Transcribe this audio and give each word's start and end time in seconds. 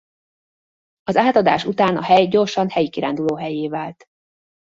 Az 1.03 1.15
átadás 1.15 1.65
után 1.65 1.97
a 1.97 2.01
hely 2.03 2.27
gyorsan 2.27 2.69
helyi 2.69 2.89
kirándulóhellyé 2.89 3.67
vált. 3.67 4.03